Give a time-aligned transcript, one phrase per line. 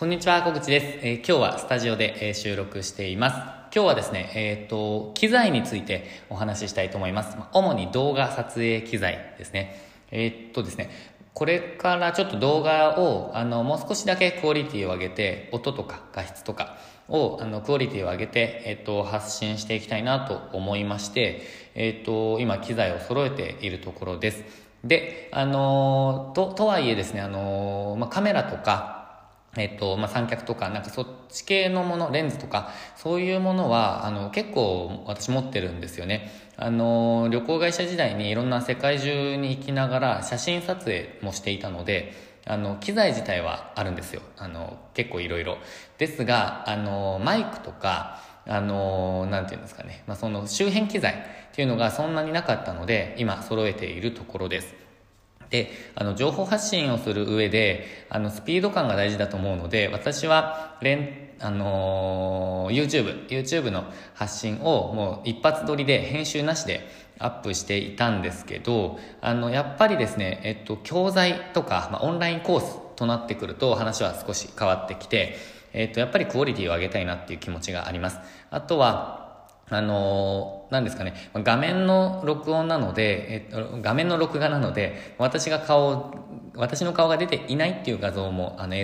[0.00, 0.86] こんにちは、小口です。
[1.02, 3.36] えー今日はスタジオで、えー収録しています。
[3.36, 7.36] 今日はですね、えっ、と、機材についてお話ししたいと思います。
[7.52, 9.78] 主に動画撮影機材ですね。
[10.10, 10.88] えっ、とですね、
[11.34, 16.78] これからちょっと動画を、あの、もう少しだけクオリティを上げて、音とか画質とか
[17.10, 21.42] を、あの、クオリティを上げて、えっ、と、発信していきたいなと思いまして、
[21.74, 24.44] えっ、と、今機材を揃えているところです。
[24.82, 28.99] で、あのと、とはいえですね、あのまあ、カメラとか、
[29.56, 36.30] えっと、まあ、三脚とか、なんかそっち系のもの、レンズとか、そういうものは、あの、結構私持ってるんですよね。
[36.56, 42.12] あの、旅行会社時代にいろんな世界中に行きながら写真撮影もしていたので、
[42.46, 44.22] あの、機材自体はあるんですよ。
[44.36, 45.58] あの、結構いろいろ。
[45.98, 50.04] ですが、あの、マイクとか、あの、なんていうんですかね。
[50.06, 51.16] まあ、その周辺機材っ
[51.54, 54.89] ていうのがそんなになかったので、今揃えているところです。
[55.50, 63.84] で、あの、情報発信をする上で、あの、スピード感が大事だと思うので、私は、連、あの YouTube、YouTube の
[64.14, 66.86] 発信をもう一発撮りで編集なしで
[67.18, 75.36] アップしていたんですけど、あの、やっぱりですね、えっと、教材とか、まあ、オンラインコースとなってくると話は少し変わってきて、
[75.72, 78.18] えっと、やっぱりクオリティを上げたいなっていう気持ちがあります。
[78.50, 79.29] あとは、
[79.70, 86.12] あのー、なんですかね、画面の録音なので、えっと、画面の録画なので、私が顔、
[86.56, 88.78] 私の顔が出ていないっていう画像も、あの、映